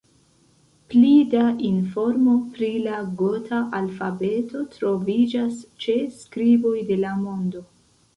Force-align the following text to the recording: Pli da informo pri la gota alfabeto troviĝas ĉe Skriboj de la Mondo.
Pli 0.91 1.09
da 1.33 1.41
informo 1.65 2.31
pri 2.55 2.69
la 2.85 3.01
gota 3.19 3.59
alfabeto 3.81 4.63
troviĝas 4.77 5.61
ĉe 5.85 5.99
Skriboj 6.21 6.75
de 6.89 6.99
la 7.05 7.13
Mondo. 7.27 7.63